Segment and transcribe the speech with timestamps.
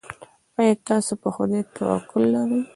[0.59, 2.59] ایا تاسو په خدای توکل لرئ؟